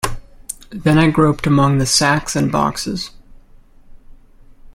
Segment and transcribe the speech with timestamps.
[0.71, 3.11] Then I groped among the sacks and boxes.